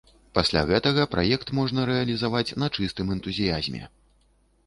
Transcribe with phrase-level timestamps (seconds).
[0.35, 3.83] Пасля гэтага праект можна рэалізаваць на чыстым энтузіязме.